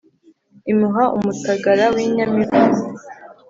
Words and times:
imuha 0.71 1.03
umutagara 1.17 1.85
w' 1.93 2.01
inyamivugo 2.05 2.77